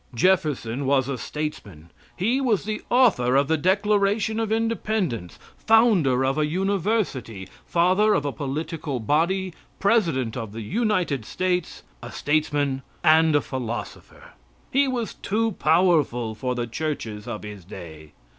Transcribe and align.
Jefferson 0.15 0.87
was 0.87 1.07
a 1.07 1.15
statesman. 1.15 1.91
He 2.15 2.41
was 2.41 2.63
the 2.63 2.81
author 2.89 3.35
of 3.35 3.47
the 3.47 3.55
Declaration 3.55 4.39
of 4.39 4.51
Independence, 4.51 5.37
founder 5.57 6.25
of 6.25 6.39
a 6.39 6.47
university, 6.47 7.47
father 7.67 8.15
of 8.15 8.25
a 8.25 8.31
political 8.31 8.99
body, 8.99 9.53
president 9.79 10.35
of 10.35 10.53
the 10.53 10.61
United 10.63 11.23
States, 11.23 11.83
a 12.01 12.11
statesman, 12.11 12.81
and 13.03 13.35
a 13.35 13.41
philosopher. 13.41 14.31
He 14.71 14.87
was 14.87 15.13
too 15.13 15.51
powerful 15.59 16.33
for 16.33 16.55
the 16.55 16.65
churches 16.65 17.27
of 17.27 17.43
his 17.43 17.63
day. 17.63 18.13